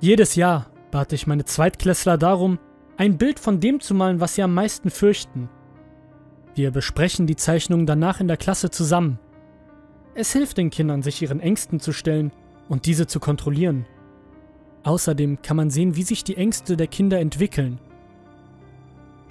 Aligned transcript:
Jedes 0.00 0.34
Jahr 0.34 0.66
bat 0.90 1.12
ich 1.12 1.26
meine 1.26 1.44
Zweitklässler 1.44 2.18
darum, 2.18 2.58
ein 2.96 3.18
Bild 3.18 3.40
von 3.40 3.60
dem 3.60 3.80
zu 3.80 3.94
malen, 3.94 4.20
was 4.20 4.34
sie 4.34 4.42
am 4.42 4.54
meisten 4.54 4.90
fürchten. 4.90 5.48
Wir 6.54 6.70
besprechen 6.70 7.26
die 7.26 7.36
Zeichnungen 7.36 7.86
danach 7.86 8.20
in 8.20 8.28
der 8.28 8.36
Klasse 8.36 8.70
zusammen. 8.70 9.18
Es 10.14 10.32
hilft 10.32 10.58
den 10.58 10.70
Kindern, 10.70 11.02
sich 11.02 11.20
ihren 11.20 11.40
Ängsten 11.40 11.80
zu 11.80 11.92
stellen 11.92 12.30
und 12.68 12.86
diese 12.86 13.06
zu 13.06 13.18
kontrollieren. 13.18 13.86
Außerdem 14.84 15.42
kann 15.42 15.56
man 15.56 15.70
sehen, 15.70 15.96
wie 15.96 16.02
sich 16.02 16.22
die 16.22 16.36
Ängste 16.36 16.76
der 16.76 16.86
Kinder 16.86 17.18
entwickeln. 17.18 17.80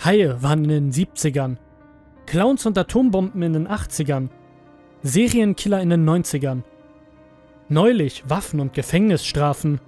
Haie 0.04 0.42
waren 0.42 0.64
in 0.66 0.70
den 0.70 0.92
70ern, 0.92 1.58
Clowns 2.26 2.66
und 2.66 2.78
Atombomben 2.78 3.42
in 3.42 3.54
den 3.54 3.68
80ern, 3.68 4.30
Serienkiller 5.04 5.82
in 5.82 5.90
den 5.90 6.10
90ern. 6.10 6.64
Neulich 7.70 8.24
Waffen 8.28 8.60
und 8.60 8.74
Gefängnisstrafen. 8.74 9.80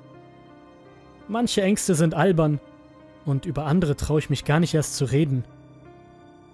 Manche 1.27 1.61
Ängste 1.61 1.95
sind 1.95 2.13
albern 2.13 2.59
und 3.25 3.45
über 3.45 3.65
andere 3.65 3.95
traue 3.95 4.19
ich 4.19 4.29
mich 4.29 4.45
gar 4.45 4.59
nicht 4.59 4.73
erst 4.73 4.95
zu 4.95 5.05
reden. 5.05 5.43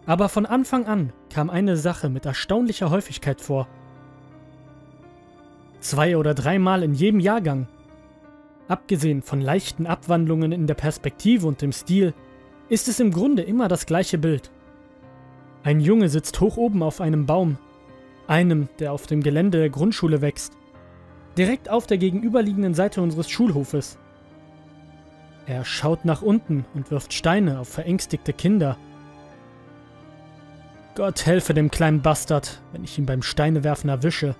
Aber 0.06 0.30
von 0.30 0.46
Anfang 0.46 0.86
an 0.86 1.14
kam 1.30 1.50
eine 1.50 1.78
Sache 1.78 2.10
mit 2.10 2.26
erstaunlicher 2.26 2.90
Häufigkeit 2.90 3.42
vor. 3.42 3.68
Zwei 5.80 6.16
oder 6.18 6.34
dreimal 6.34 6.84
in 6.84 6.94
jedem 6.94 7.20
Jahrgang. 7.20 7.68
Abgesehen 8.68 9.22
von 9.22 9.42
leichten 9.42 9.86
Abwandlungen 9.86 10.52
in 10.52 10.68
der 10.68 10.76
Perspektive 10.76 11.46
und 11.46 11.62
dem 11.62 11.74
Stil, 11.74 12.14
ist 12.70 12.88
es 12.88 13.02
im 13.02 13.12
Grunde 13.12 13.42
immer 13.42 13.68
das 13.68 13.86
gleiche 13.86 14.18
Bild. 14.18 14.50
Ein 15.64 15.82
Junge 15.82 16.08
sitzt 16.08 16.40
hoch 16.40 16.56
oben 16.56 16.82
auf 16.82 17.02
einem 17.02 17.26
Baum, 17.26 17.58
einem, 18.28 18.70
der 18.80 18.94
auf 18.94 19.08
dem 19.08 19.22
Gelände 19.22 19.60
der 19.60 19.70
Grundschule 19.70 20.22
wächst, 20.22 20.54
direkt 21.38 21.70
auf 21.70 21.86
der 21.86 21.98
gegenüberliegenden 21.98 22.74
Seite 22.74 23.02
unseres 23.02 23.30
Schulhofes. 23.30 23.98
Er 25.46 25.66
schaut 25.66 26.06
nach 26.06 26.22
unten 26.22 26.66
und 26.74 26.92
wirft 26.92 27.14
Steine 27.14 27.60
auf 27.60 27.68
verängstigte 27.68 28.34
Kinder. 28.34 28.78
Gott 30.96 31.26
helfe 31.26 31.54
dem 31.54 31.72
kleinen 31.72 32.02
Bastard, 32.02 32.62
wenn 32.72 32.84
ich 32.84 32.98
ihn 32.98 33.06
beim 33.06 33.22
Steinewerfen 33.22 33.90
erwische. 33.90 34.36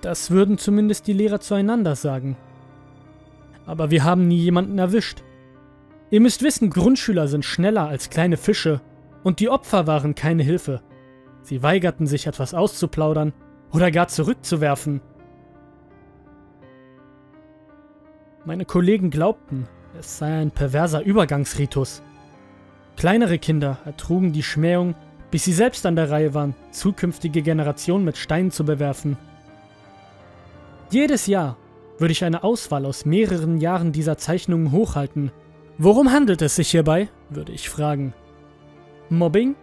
Das 0.00 0.30
würden 0.30 0.58
zumindest 0.58 1.06
die 1.06 1.12
Lehrer 1.12 1.40
zueinander 1.40 1.94
sagen. 1.94 2.36
Aber 3.66 3.90
wir 3.90 4.04
haben 4.04 4.28
nie 4.28 4.38
jemanden 4.38 4.78
erwischt. 4.78 5.22
Ihr 6.10 6.20
müsst 6.20 6.42
wissen, 6.42 6.70
Grundschüler 6.70 7.28
sind 7.28 7.44
schneller 7.44 7.88
als 7.88 8.10
kleine 8.10 8.36
Fische 8.36 8.80
und 9.24 9.40
die 9.40 9.50
Opfer 9.50 9.86
waren 9.86 10.14
keine 10.14 10.42
Hilfe. 10.42 10.80
Sie 11.42 11.62
weigerten 11.62 12.06
sich 12.06 12.26
etwas 12.26 12.54
auszuplaudern 12.54 13.32
oder 13.72 13.90
gar 13.90 14.08
zurückzuwerfen. 14.08 15.00
Meine 18.46 18.64
Kollegen 18.64 19.10
glaubten, 19.10 19.66
es 19.98 20.18
sei 20.18 20.40
ein 20.40 20.52
perverser 20.52 21.02
Übergangsritus. 21.02 22.00
Kleinere 22.96 23.40
Kinder 23.40 23.78
ertrugen 23.84 24.32
die 24.32 24.44
Schmähung, 24.44 24.94
bis 25.32 25.42
sie 25.42 25.52
selbst 25.52 25.84
an 25.84 25.96
der 25.96 26.12
Reihe 26.12 26.32
waren, 26.32 26.54
zukünftige 26.70 27.42
Generationen 27.42 28.04
mit 28.04 28.16
Steinen 28.16 28.52
zu 28.52 28.64
bewerfen. 28.64 29.16
Jedes 30.90 31.26
Jahr 31.26 31.56
würde 31.98 32.12
ich 32.12 32.22
eine 32.22 32.44
Auswahl 32.44 32.86
aus 32.86 33.04
mehreren 33.04 33.58
Jahren 33.58 33.90
dieser 33.90 34.16
Zeichnungen 34.16 34.70
hochhalten. 34.70 35.32
Worum 35.76 36.12
handelt 36.12 36.40
es 36.40 36.54
sich 36.54 36.70
hierbei? 36.70 37.08
würde 37.30 37.50
ich 37.50 37.68
fragen. 37.68 38.14
Mobbing? 39.08 39.56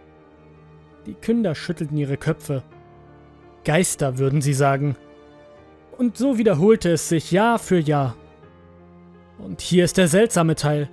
Die 1.06 1.14
Kinder 1.14 1.54
schüttelten 1.54 1.96
ihre 1.96 2.18
Köpfe. 2.18 2.62
Geister, 3.64 4.18
würden 4.18 4.42
sie 4.42 4.52
sagen. 4.52 4.94
Und 5.96 6.18
so 6.18 6.36
wiederholte 6.36 6.90
es 6.90 7.08
sich 7.08 7.30
Jahr 7.30 7.58
für 7.58 7.78
Jahr. 7.78 8.14
Und 9.38 9.60
hier 9.60 9.84
ist 9.84 9.96
der 9.96 10.08
seltsame 10.08 10.54
Teil. 10.54 10.88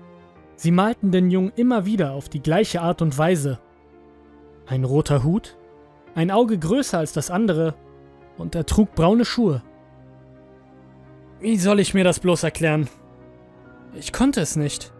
Sie 0.55 0.71
malten 0.71 1.11
den 1.11 1.31
Jungen 1.31 1.51
immer 1.55 1.85
wieder 1.85 2.11
auf 2.13 2.29
die 2.29 2.41
gleiche 2.41 2.81
Art 2.81 3.01
und 3.01 3.17
Weise. 3.17 3.59
Ein 4.67 4.83
roter 4.83 5.23
Hut, 5.23 5.57
ein 6.15 6.31
Auge 6.31 6.57
größer 6.57 6.97
als 6.97 7.13
das 7.13 7.31
andere, 7.31 7.75
und 8.37 8.55
er 8.55 8.65
trug 8.65 8.95
braune 8.95 9.25
Schuhe. 9.25 9.63
Wie 11.39 11.57
soll 11.57 11.79
ich 11.79 11.93
mir 11.93 12.03
das 12.03 12.19
bloß 12.19 12.43
erklären? 12.43 12.87
Ich 13.93 14.13
konnte 14.13 14.41
es 14.41 14.55
nicht. 14.55 14.93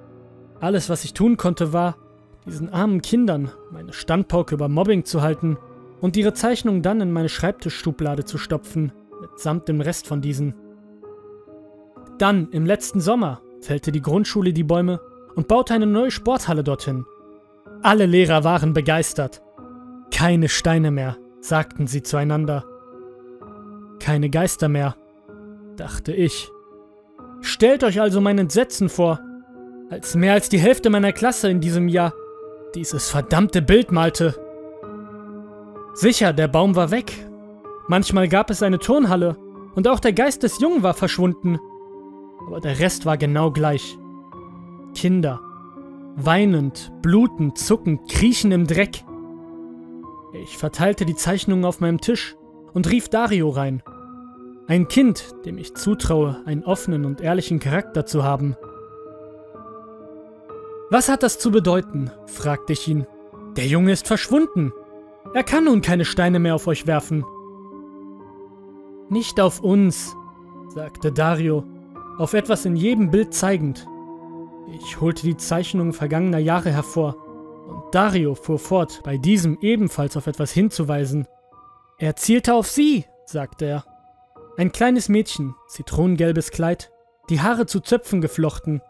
Alles, 0.59 0.89
was 0.89 1.03
ich 1.03 1.13
tun 1.13 1.37
konnte, 1.37 1.73
war, 1.73 1.95
diesen 2.45 2.73
armen 2.73 3.01
Kindern 3.01 3.51
meine 3.71 3.93
Standpauke 3.93 4.55
über 4.55 4.67
Mobbing 4.67 5.05
zu 5.05 5.21
halten 5.21 5.57
und 6.01 6.17
ihre 6.17 6.33
Zeichnung 6.33 6.81
dann 6.81 7.01
in 7.01 7.11
meine 7.11 7.29
Schreibtischschublade 7.29 8.25
zu 8.25 8.37
stopfen, 8.37 8.91
mitsamt 9.21 9.67
dem 9.67 9.81
Rest 9.81 10.07
von 10.07 10.21
diesen. 10.21 10.55
Dann, 12.21 12.49
im 12.51 12.67
letzten 12.67 13.01
Sommer, 13.01 13.41
fällte 13.61 13.91
die 13.91 14.03
Grundschule 14.03 14.53
die 14.53 14.63
Bäume 14.63 14.99
und 15.33 15.47
baute 15.47 15.73
eine 15.73 15.87
neue 15.87 16.11
Sporthalle 16.11 16.63
dorthin. 16.63 17.03
Alle 17.81 18.05
Lehrer 18.05 18.43
waren 18.43 18.73
begeistert. 18.73 19.41
Keine 20.13 20.47
Steine 20.47 20.91
mehr, 20.91 21.17
sagten 21.39 21.87
sie 21.87 22.03
zueinander. 22.03 22.63
Keine 23.99 24.29
Geister 24.29 24.69
mehr, 24.69 24.95
dachte 25.77 26.13
ich. 26.13 26.51
Stellt 27.41 27.83
euch 27.83 27.99
also 27.99 28.21
mein 28.21 28.37
Entsetzen 28.37 28.87
vor, 28.87 29.19
als 29.89 30.13
mehr 30.13 30.33
als 30.33 30.47
die 30.47 30.59
Hälfte 30.59 30.91
meiner 30.91 31.13
Klasse 31.13 31.49
in 31.49 31.59
diesem 31.59 31.87
Jahr 31.87 32.13
dieses 32.75 33.09
verdammte 33.09 33.63
Bild 33.63 33.91
malte. 33.91 34.35
Sicher, 35.95 36.33
der 36.33 36.49
Baum 36.49 36.75
war 36.75 36.91
weg. 36.91 37.27
Manchmal 37.87 38.27
gab 38.27 38.51
es 38.51 38.61
eine 38.61 38.77
Turnhalle 38.77 39.37
und 39.73 39.87
auch 39.87 39.99
der 39.99 40.13
Geist 40.13 40.43
des 40.43 40.59
Jungen 40.59 40.83
war 40.83 40.93
verschwunden 40.93 41.57
aber 42.51 42.59
der 42.59 42.79
Rest 42.79 43.05
war 43.05 43.17
genau 43.17 43.49
gleich. 43.49 43.97
Kinder. 44.93 45.39
Weinend, 46.17 46.91
blutend, 47.01 47.57
zuckend, 47.57 48.11
kriechen 48.11 48.51
im 48.51 48.67
Dreck. 48.67 49.05
Ich 50.33 50.57
verteilte 50.57 51.05
die 51.05 51.15
Zeichnungen 51.15 51.63
auf 51.63 51.79
meinem 51.79 52.01
Tisch 52.01 52.35
und 52.73 52.91
rief 52.91 53.07
Dario 53.07 53.47
rein. 53.47 53.81
Ein 54.67 54.89
Kind, 54.89 55.33
dem 55.45 55.57
ich 55.57 55.75
zutraue, 55.75 56.41
einen 56.45 56.65
offenen 56.65 57.05
und 57.05 57.21
ehrlichen 57.21 57.61
Charakter 57.61 58.05
zu 58.05 58.25
haben. 58.25 58.57
Was 60.89 61.07
hat 61.07 61.23
das 61.23 61.39
zu 61.39 61.51
bedeuten? 61.51 62.11
fragte 62.25 62.73
ich 62.73 62.85
ihn. 62.85 63.07
Der 63.55 63.65
Junge 63.65 63.93
ist 63.93 64.07
verschwunden. 64.07 64.73
Er 65.33 65.45
kann 65.45 65.63
nun 65.63 65.79
keine 65.79 66.03
Steine 66.03 66.39
mehr 66.39 66.55
auf 66.55 66.67
euch 66.67 66.85
werfen. 66.85 67.23
Nicht 69.07 69.39
auf 69.39 69.61
uns, 69.61 70.17
sagte 70.67 71.13
Dario 71.13 71.63
auf 72.17 72.33
etwas 72.33 72.65
in 72.65 72.75
jedem 72.75 73.11
Bild 73.11 73.33
zeigend. 73.33 73.87
Ich 74.67 75.01
holte 75.01 75.23
die 75.23 75.37
Zeichnungen 75.37 75.93
vergangener 75.93 76.39
Jahre 76.39 76.71
hervor, 76.71 77.15
und 77.67 77.95
Dario 77.95 78.35
fuhr 78.35 78.59
fort, 78.59 79.01
bei 79.03 79.17
diesem 79.17 79.57
ebenfalls 79.61 80.17
auf 80.17 80.27
etwas 80.27 80.51
hinzuweisen. 80.51 81.27
Er 81.97 82.15
zielte 82.15 82.53
auf 82.53 82.67
sie, 82.67 83.05
sagte 83.25 83.65
er. 83.65 83.85
Ein 84.57 84.71
kleines 84.71 85.09
Mädchen, 85.09 85.55
zitronengelbes 85.67 86.51
Kleid, 86.51 86.91
die 87.29 87.41
Haare 87.41 87.65
zu 87.65 87.79
Zöpfen 87.79 88.21
geflochten. 88.21 88.81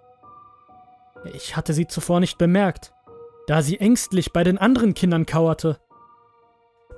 Ich 1.34 1.56
hatte 1.56 1.74
sie 1.74 1.88
zuvor 1.88 2.20
nicht 2.20 2.38
bemerkt, 2.38 2.94
da 3.48 3.62
sie 3.62 3.80
ängstlich 3.80 4.34
bei 4.34 4.44
den 4.44 4.58
anderen 4.58 4.94
Kindern 4.94 5.26
kauerte. 5.26 5.80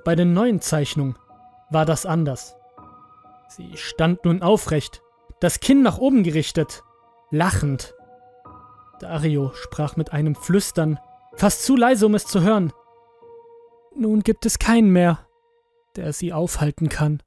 Bei 0.06 0.16
den 0.16 0.34
neuen 0.34 0.62
Zeichnungen 0.62 1.18
war 1.70 1.86
das 1.86 2.06
anders. 2.06 2.56
Sie 3.50 3.76
stand 3.76 4.26
nun 4.26 4.42
aufrecht, 4.42 5.03
das 5.44 5.60
Kinn 5.60 5.82
nach 5.82 5.98
oben 5.98 6.24
gerichtet, 6.24 6.86
lachend. 7.30 7.94
Dario 9.02 9.52
sprach 9.54 9.98
mit 9.98 10.14
einem 10.14 10.36
Flüstern, 10.36 10.98
fast 11.36 11.64
zu 11.64 11.76
leise, 11.76 12.06
um 12.06 12.16
es 12.16 12.26
zu 12.26 12.40
hören. 12.40 12.72
Nun 13.94 14.22
gibt 14.22 14.46
es 14.46 14.58
keinen 14.58 14.92
mehr, 14.92 15.28
der 15.98 16.14
sie 16.14 16.32
aufhalten 16.32 16.88
kann. 16.88 17.22